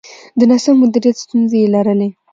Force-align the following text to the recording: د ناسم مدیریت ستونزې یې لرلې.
د 0.39 0.41
ناسم 0.49 0.75
مدیریت 0.81 1.17
ستونزې 1.23 1.57
یې 1.63 1.67
لرلې. 1.75 2.09